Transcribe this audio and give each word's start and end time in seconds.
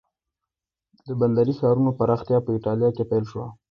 د 1.07 1.09
بندري 1.19 1.53
ښارونو 1.59 1.91
پراختیا 1.99 2.37
په 2.43 2.49
ایټالیا 2.55 2.89
کې 2.95 3.03
پیل 3.11 3.25
شوه. 3.31 3.45